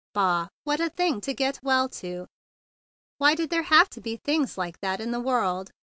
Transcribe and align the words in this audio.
Bah! 0.15 0.47
What 0.63 0.79
a 0.79 0.89
thing 0.89 1.21
to 1.21 1.31
get 1.35 1.59
well 1.61 1.87
to! 1.87 2.25
Why 3.19 3.35
did 3.35 3.51
there 3.51 3.61
have 3.61 3.87
to 3.91 4.01
be 4.01 4.17
things 4.17 4.57
like 4.57 4.79
that 4.79 4.99
in 4.99 5.11
the 5.11 5.19
world? 5.19 5.69